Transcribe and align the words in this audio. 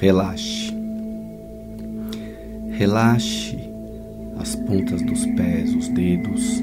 Relaxe. 0.00 0.74
Relaxe 2.70 3.58
as 4.38 4.54
pontas 4.56 5.02
dos 5.02 5.26
pés, 5.26 5.74
os 5.74 5.88
dedos, 5.88 6.62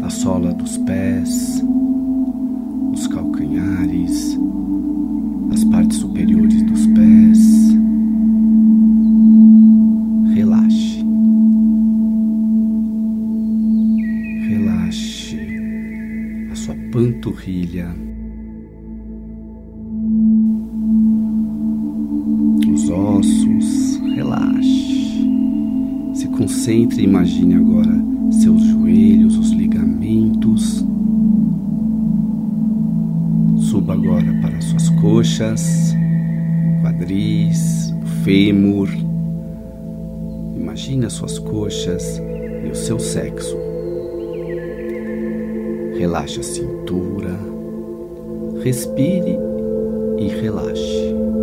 a 0.00 0.10
sola 0.10 0.54
dos 0.54 0.78
pés, 0.78 1.60
os 2.92 3.08
calcanhares, 3.08 4.38
as 5.52 5.64
partes 5.64 5.96
superiores 5.96 6.62
dos 6.62 6.86
pés. 6.86 7.74
Relaxe. 10.36 11.04
Relaxe 14.48 15.40
a 16.52 16.54
sua 16.54 16.76
panturrilha. 16.92 18.07
Concentre 26.68 27.00
e 27.00 27.04
imagine 27.04 27.54
agora 27.54 27.94
seus 28.30 28.62
joelhos, 28.62 29.38
os 29.38 29.50
ligamentos. 29.52 30.84
Suba 33.56 33.94
agora 33.94 34.38
para 34.42 34.60
suas 34.60 34.90
coxas, 34.90 35.96
quadris, 36.82 37.94
fêmur. 38.22 38.90
Imagine 40.56 41.06
as 41.06 41.14
suas 41.14 41.38
coxas 41.38 42.20
e 42.66 42.70
o 42.70 42.74
seu 42.74 42.98
sexo. 42.98 43.56
Relaxe 45.98 46.40
a 46.40 46.42
cintura, 46.42 47.34
respire 48.62 49.38
e 50.18 50.28
relaxe. 50.28 50.78
Relaxe 50.78 51.37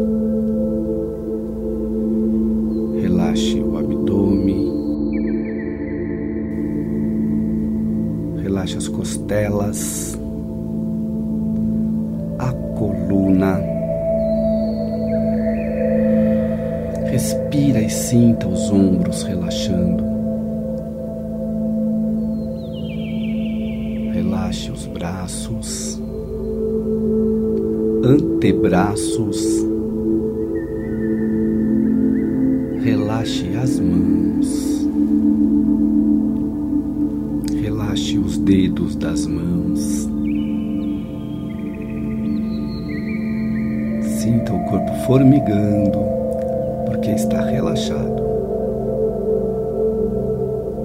costelas, 9.25 10.19
a 12.37 12.51
coluna. 12.77 13.59
Respira 17.09 17.81
e 17.81 17.89
sinta 17.89 18.47
os 18.47 18.69
ombros 18.69 19.23
relaxando. 19.23 20.03
Relaxe 24.13 24.69
os 24.71 24.85
braços, 24.85 25.99
antebraços. 28.03 29.65
Relaxe 32.83 33.57
as 33.57 33.79
mãos. 33.79 34.14
Dedos 38.45 38.95
das 38.95 39.25
mãos. 39.25 39.79
Sinta 44.19 44.53
o 44.53 44.65
corpo 44.65 44.93
formigando, 45.07 45.99
porque 46.85 47.09
está 47.09 47.41
relaxado. 47.41 48.23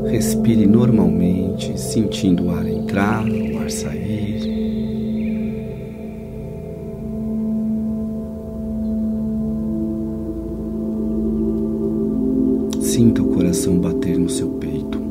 Respire 0.07 0.67
normalmente, 0.67 1.79
sentindo 1.79 2.47
o 2.47 2.51
ar 2.51 2.67
entrar, 2.67 3.25
o 3.27 3.59
ar 3.59 3.71
sair. 3.71 4.41
Sinta 12.81 13.23
o 13.23 13.27
coração 13.27 13.79
bater 13.79 14.19
no 14.19 14.31
seu 14.31 14.49
peito. 14.53 15.10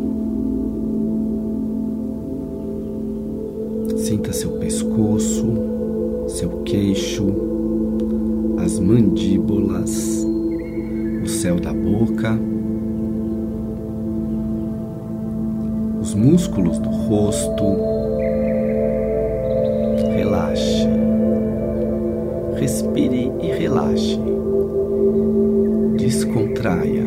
Boca, 11.90 12.40
os 16.00 16.14
músculos 16.14 16.78
do 16.80 16.90
rosto. 16.90 17.64
Relaxe. 20.16 20.88
Respire 22.58 23.32
e 23.42 23.48
relaxe. 23.48 24.20
Descontraia. 25.98 27.06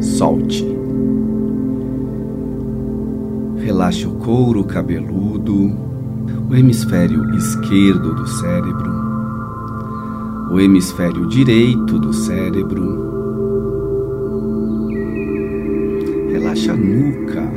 Solte. 0.00 0.66
Relaxe 3.58 4.06
o 4.06 4.12
couro 4.12 4.64
cabeludo, 4.64 5.72
o 6.48 6.54
hemisfério 6.54 7.34
esquerdo 7.34 8.14
do 8.14 8.26
cérebro, 8.26 8.99
o 10.50 10.58
hemisfério 10.58 11.28
direito 11.28 11.98
do 11.98 12.12
cérebro. 12.12 13.08
Relaxa 16.32 16.72
a 16.72 16.76
nuca. 16.76 17.52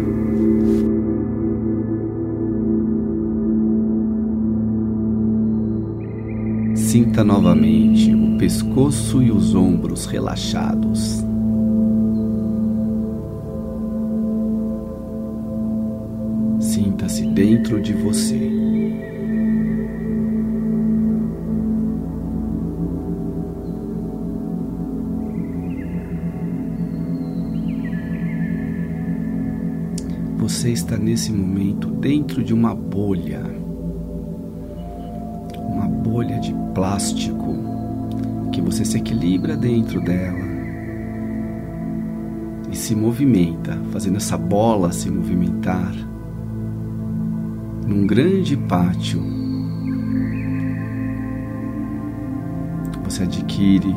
Sinta 6.75 7.23
novamente 7.23 8.13
o 8.13 8.37
pescoço 8.37 9.23
e 9.23 9.31
os 9.31 9.55
ombros 9.55 10.05
relaxados. 10.05 11.23
Sinta-se 16.59 17.25
dentro 17.27 17.81
de 17.81 17.93
você. 17.93 18.62
Você 30.53 30.69
está 30.69 30.95
nesse 30.95 31.33
momento 31.33 31.89
dentro 31.89 32.43
de 32.43 32.53
uma 32.53 32.75
bolha, 32.75 33.41
uma 35.57 35.87
bolha 35.87 36.39
de 36.39 36.53
plástico 36.75 37.55
que 38.51 38.61
você 38.61 38.85
se 38.85 38.97
equilibra 38.97 39.57
dentro 39.57 39.99
dela 39.99 40.45
e 42.71 42.75
se 42.77 42.95
movimenta, 42.95 43.81
fazendo 43.91 44.17
essa 44.17 44.37
bola 44.37 44.91
se 44.93 45.09
movimentar 45.09 45.91
num 47.87 48.05
grande 48.05 48.55
pátio. 48.55 49.23
Você 53.05 53.23
adquire 53.23 53.93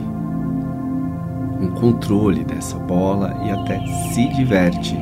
um 1.61 1.69
controle 1.79 2.45
dessa 2.45 2.79
bola 2.79 3.43
e 3.45 3.51
até 3.51 3.79
se 4.11 4.27
diverte 4.35 4.97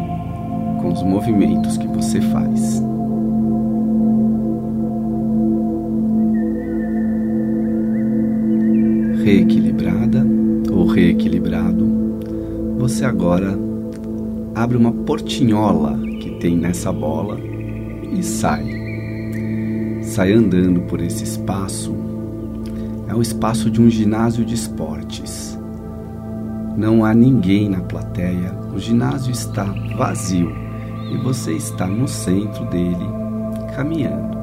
com 0.84 0.92
os 0.92 1.02
movimentos 1.02 1.78
que 1.78 1.86
você 1.86 2.20
faz. 2.20 2.82
Reequilibrada 9.24 10.26
ou 10.70 10.86
reequilibrado, 10.86 11.88
você 12.76 13.06
agora 13.06 13.58
abre 14.54 14.76
uma 14.76 14.92
portinhola 14.92 15.98
que 16.20 16.32
tem 16.32 16.54
nessa 16.54 16.92
bola 16.92 17.40
e 18.12 18.22
sai. 18.22 18.66
Sai 20.02 20.34
andando 20.34 20.82
por 20.82 21.00
esse 21.00 21.24
espaço. 21.24 21.94
É 23.08 23.14
o 23.14 23.22
espaço 23.22 23.70
de 23.70 23.80
um 23.80 23.88
ginásio 23.88 24.44
de 24.44 24.54
esportes. 24.54 25.58
Não 26.76 27.06
há 27.06 27.14
ninguém 27.14 27.70
na 27.70 27.80
plateia, 27.80 28.52
o 28.74 28.78
ginásio 28.78 29.32
está 29.32 29.64
vazio 29.96 30.63
e 31.10 31.16
você 31.16 31.52
está 31.52 31.86
no 31.86 32.08
centro 32.08 32.64
dele, 32.66 33.06
caminhando. 33.74 34.38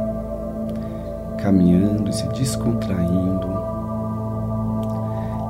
Caminhando 1.42 2.10
e 2.10 2.14
se 2.14 2.28
descontraindo. 2.30 3.48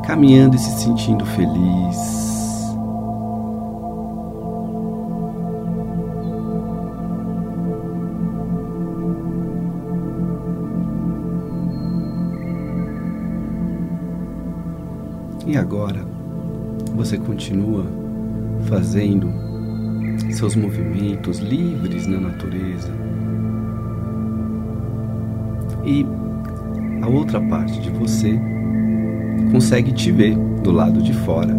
Caminhando 0.06 0.56
e 0.56 0.60
se 0.60 0.72
sentindo 0.80 1.26
feliz. 1.26 2.22
E 15.46 15.58
agora 15.58 16.06
você 16.96 17.18
continua 17.18 17.86
fazendo 18.70 19.51
seus 20.34 20.56
movimentos 20.56 21.40
livres 21.40 22.08
na 22.08 22.20
natureza. 22.20 22.92
E 25.86 26.06
a 27.02 27.08
outra 27.08 27.42
parte 27.42 27.80
de 27.80 27.90
você 27.90 28.40
consegue 29.52 29.92
te 29.92 30.12
ver 30.12 30.38
do 30.64 30.72
lado 30.72 31.02
de 31.02 31.14
fora. 31.14 31.56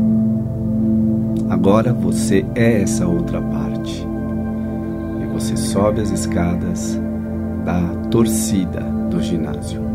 Agora 1.50 1.92
você 1.92 2.44
é 2.54 2.82
essa 2.82 3.06
outra 3.06 3.40
parte. 3.40 4.06
E 5.22 5.26
você 5.32 5.56
sobe 5.56 6.00
as 6.00 6.10
escadas 6.10 6.98
da 7.64 7.80
torcida 8.10 8.80
do 9.10 9.20
ginásio. 9.20 9.92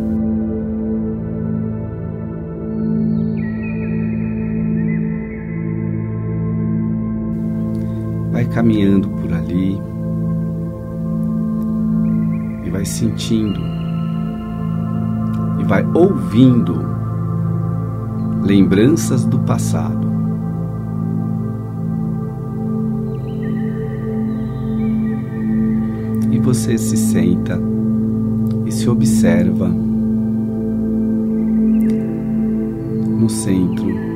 Caminhando 8.58 9.08
por 9.10 9.32
ali 9.32 9.80
e 12.66 12.70
vai 12.72 12.84
sentindo 12.84 13.62
e 15.60 15.64
vai 15.64 15.86
ouvindo 15.94 16.76
lembranças 18.42 19.26
do 19.26 19.38
passado. 19.42 20.08
E 26.32 26.40
você 26.40 26.80
se 26.80 26.98
senta 26.98 27.62
e 28.66 28.72
se 28.72 28.90
observa 28.90 29.68
no 33.20 33.30
centro 33.30 34.07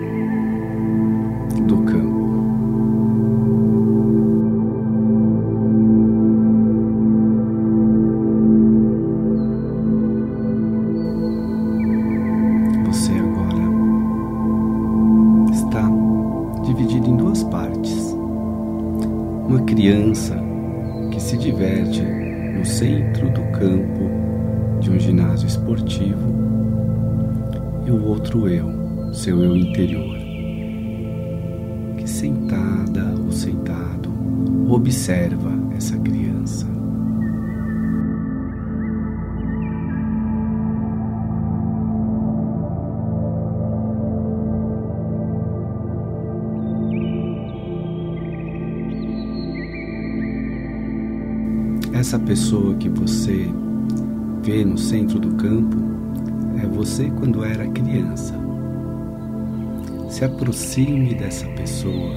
Uma 19.47 19.61
criança 19.63 20.37
que 21.11 21.19
se 21.19 21.37
diverte 21.37 22.01
no 22.01 22.65
centro 22.65 23.29
do 23.29 23.41
campo 23.51 24.09
de 24.79 24.89
um 24.89 24.99
ginásio 24.99 25.47
esportivo 25.47 26.31
e 27.85 27.91
o 27.91 28.03
outro 28.05 28.47
eu, 28.47 29.13
seu 29.13 29.41
eu 29.43 29.55
interior, 29.57 30.17
que 31.97 32.07
sentada 32.07 33.13
ou 33.23 33.31
sentado 33.31 34.11
observa 34.69 35.51
essa 35.75 35.97
criança. 35.97 36.20
Essa 52.01 52.17
pessoa 52.17 52.73
que 52.77 52.89
você 52.89 53.47
vê 54.41 54.65
no 54.65 54.75
centro 54.75 55.19
do 55.19 55.35
campo 55.35 55.77
é 56.59 56.65
você 56.65 57.11
quando 57.11 57.45
era 57.45 57.67
criança. 57.67 58.33
Se 60.09 60.25
aproxime 60.25 61.13
dessa 61.13 61.45
pessoa. 61.49 62.15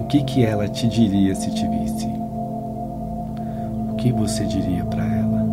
O 0.00 0.06
que 0.06 0.22
que 0.22 0.44
ela 0.44 0.68
te 0.68 0.86
diria 0.88 1.34
se 1.34 1.52
te 1.52 1.66
visse? 1.66 2.06
O 3.90 3.96
que 3.96 4.12
você 4.12 4.44
diria 4.44 4.84
para 4.84 5.04
ela? 5.04 5.47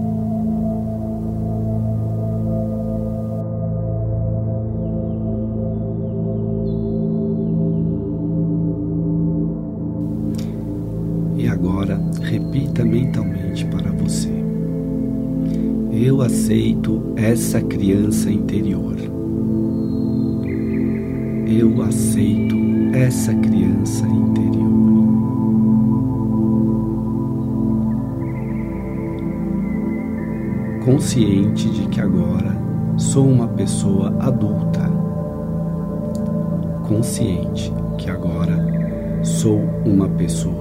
Aceito 16.45 17.01
essa 17.15 17.59
criança 17.59 18.29
interior. 18.29 18.95
Eu 21.47 21.81
aceito 21.81 22.55
essa 22.93 23.33
criança 23.33 24.05
interior. 24.05 24.69
Consciente 30.85 31.67
de 31.67 31.87
que 31.87 31.99
agora 31.99 32.55
sou 32.95 33.27
uma 33.27 33.47
pessoa 33.47 34.15
adulta. 34.19 34.87
Consciente 36.87 37.73
que 37.97 38.07
agora 38.07 39.23
sou 39.23 39.67
uma 39.83 40.07
pessoa 40.09 40.54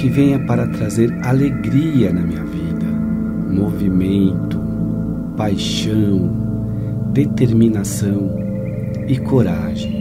Que 0.00 0.08
venha 0.08 0.38
para 0.38 0.66
trazer 0.66 1.12
alegria 1.26 2.10
na 2.10 2.22
minha 2.22 2.42
vida, 2.42 2.86
movimento, 2.86 4.58
paixão, 5.36 7.10
determinação 7.12 8.30
e 9.06 9.18
coragem. 9.18 9.92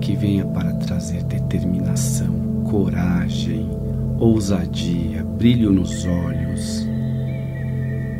Que 0.00 0.16
venha 0.16 0.46
para 0.46 0.72
trazer 0.72 1.22
determinação, 1.24 2.62
coragem, 2.64 3.68
ousadia, 4.18 5.22
brilho 5.22 5.70
nos 5.70 6.06
olhos 6.06 6.88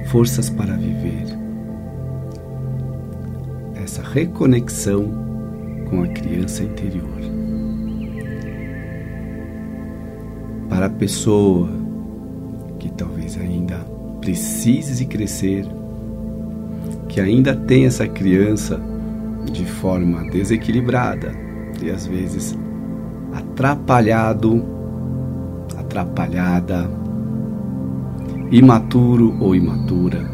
forças 0.09 0.51
para 0.51 0.77
viver. 0.77 1.25
Essa 3.75 4.03
reconexão 4.03 5.11
com 5.89 6.03
a 6.03 6.09
criança 6.09 6.63
interior. 6.63 7.16
Para 10.77 10.87
a 10.89 10.91
pessoa 10.91 11.71
que 12.79 12.91
talvez 12.91 13.39
ainda 13.41 13.79
precise 14.21 15.07
crescer, 15.07 15.65
que 17.09 17.19
ainda 17.19 17.57
tem 17.57 17.87
essa 17.87 18.07
criança 18.07 18.79
de 19.51 19.65
forma 19.65 20.31
desequilibrada 20.31 21.33
e 21.83 21.89
às 21.89 22.07
vezes 22.07 22.55
atrapalhado, 23.33 24.63
atrapalhada, 25.79 26.91
imaturo 28.51 29.35
ou 29.41 29.57
imatura, 29.57 30.31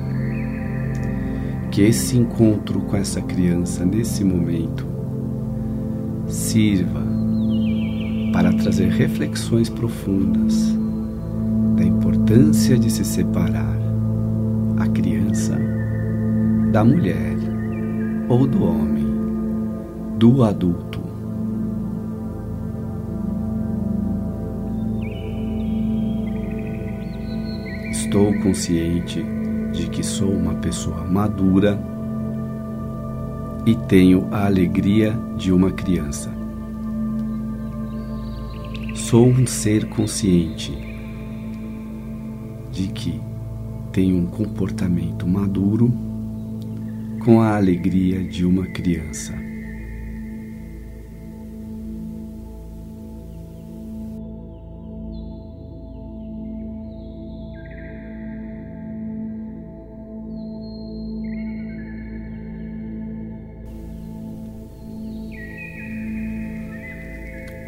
que 1.71 1.83
esse 1.83 2.19
encontro 2.19 2.81
com 2.81 2.97
essa 2.97 3.21
criança 3.21 3.85
nesse 3.85 4.25
momento 4.25 4.85
sirva 6.27 7.22
para 8.33 8.53
trazer 8.53 8.89
reflexões 8.89 9.69
profundas 9.69 10.75
da 11.77 11.85
importância 11.85 12.79
de 12.79 12.91
se 12.91 13.05
separar 13.05 13.79
a 14.79 14.89
criança 14.89 15.59
da 16.73 16.83
mulher 16.83 17.37
ou 18.29 18.47
do 18.47 18.65
homem, 18.65 19.07
do 20.19 20.43
adulto. 20.43 21.01
Estou 27.91 28.33
consciente 28.41 29.25
de 29.73 29.89
que 29.89 30.03
sou 30.03 30.31
uma 30.31 30.55
pessoa 30.55 31.05
madura 31.05 31.79
e 33.67 33.75
tenho 33.75 34.27
a 34.31 34.47
alegria 34.47 35.17
de 35.37 35.53
uma 35.53 35.71
criança. 35.71 36.42
Sou 39.13 39.27
um 39.27 39.47
ser 39.47 39.91
consciente 39.91 40.73
de 42.71 42.89
que 42.89 43.21
tenho 43.93 44.17
um 44.17 44.25
comportamento 44.25 45.29
maduro 45.29 45.93
com 47.23 47.43
a 47.43 47.55
alegria 47.55 48.25
de 48.25 48.47
uma 48.47 48.67
criança. 48.69 49.35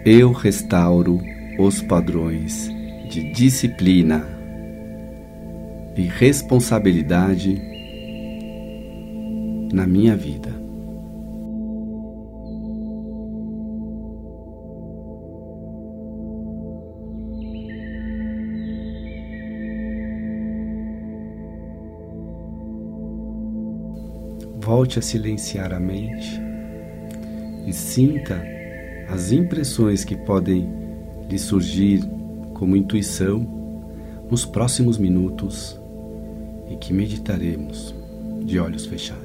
eu 0.07 0.33
restauro 0.33 1.19
os 1.59 1.81
padrões 1.83 2.71
de 3.09 3.31
disciplina 3.33 4.27
e 5.97 6.03
responsabilidade 6.03 7.61
na 9.73 9.87
minha 9.87 10.17
vida. 10.17 10.53
Volte 24.61 24.99
a 24.99 25.03
silenciar 25.03 25.75
a 25.75 25.79
mente 25.79 26.41
e 27.67 27.73
sinta 27.73 28.43
as 29.09 29.31
impressões 29.31 30.05
que 30.05 30.17
podem 30.17 30.84
lhe 31.29 31.39
surgir 31.39 32.05
como 32.55 32.77
intuição 32.77 33.47
nos 34.31 34.45
próximos 34.45 34.99
minutos 34.99 35.79
e 36.71 36.77
que 36.77 36.93
meditaremos 36.93 37.95
de 38.45 38.59
olhos 38.59 38.87
fechados. 38.87 39.24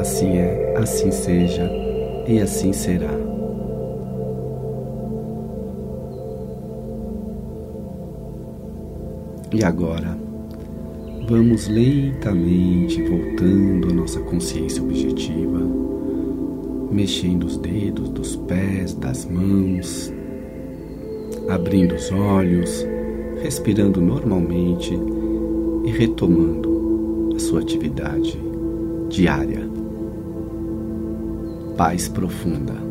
Assim 0.00 0.38
é, 0.38 0.72
assim 0.78 1.10
seja 1.10 1.70
e 2.26 2.40
assim 2.40 2.72
será. 2.72 3.12
E 9.52 9.62
agora, 9.62 10.16
vamos 11.28 11.68
lentamente 11.68 13.02
voltando 13.02 13.90
à 13.90 13.92
nossa 13.92 14.20
consciência 14.20 14.82
objetiva, 14.82 15.60
mexendo 16.90 17.44
os 17.44 17.58
dedos 17.58 18.08
dos 18.08 18.36
pés, 18.36 18.94
das 18.94 19.26
mãos, 19.26 20.10
abrindo 21.46 21.94
os 21.94 22.10
olhos, 22.10 22.86
respirando 23.42 24.00
normalmente 24.00 24.98
e 25.84 25.90
retomando 25.90 27.34
a 27.36 27.38
sua 27.38 27.60
atividade 27.60 28.40
diária 29.10 29.69
paz 31.80 32.10
profunda. 32.10 32.89